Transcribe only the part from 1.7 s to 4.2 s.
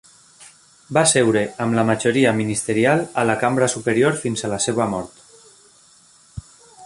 la majoria ministerial a la cambra superior